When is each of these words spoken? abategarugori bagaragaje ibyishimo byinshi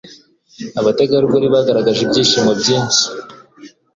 abategarugori 0.79 1.47
bagaragaje 1.55 2.01
ibyishimo 2.03 2.51
byinshi 2.61 3.03